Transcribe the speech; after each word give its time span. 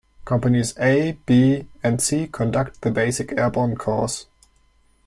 Companies 0.25 0.73
A, 0.79 1.11
B, 1.27 1.67
and 1.83 2.01
C 2.01 2.25
conduct 2.25 2.81
the 2.81 2.89
Basic 2.89 3.33
Airborne 3.33 3.75
Course. 3.75 4.25